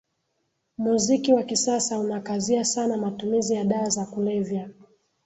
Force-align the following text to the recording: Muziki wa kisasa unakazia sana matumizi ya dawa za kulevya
Muziki 0.77 1.33
wa 1.33 1.43
kisasa 1.43 1.99
unakazia 1.99 2.63
sana 2.65 2.97
matumizi 2.97 3.53
ya 3.53 3.63
dawa 3.65 3.89
za 3.89 4.05
kulevya 4.05 4.69